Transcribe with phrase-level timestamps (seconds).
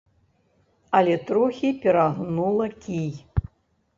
[0.99, 3.15] Але трохі перагнула кій.